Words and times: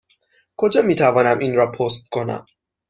کجا 0.57 0.81
می 0.81 0.95
توانم 0.95 1.39
این 1.39 1.55
را 1.55 1.71
پست 1.71 2.07
کنم؟ 2.09 2.45